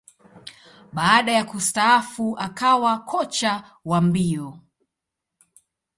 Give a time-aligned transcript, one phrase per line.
[0.93, 4.59] Baada ya kustaafu, akawa kocha wa mbio.